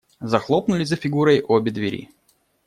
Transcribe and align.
Захлопнули 0.21 0.83
за 0.83 0.95
Фигурой 0.95 1.41
обе 1.43 1.69
двери. 1.71 2.09